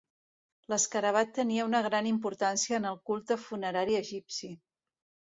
L'escarabat 0.73 1.33
tenia 1.37 1.65
una 1.67 1.81
gran 1.87 2.07
importància 2.11 2.77
en 2.79 2.87
el 2.93 2.97
culte 3.09 3.37
funerari 3.43 3.99
egipci. 3.99 4.51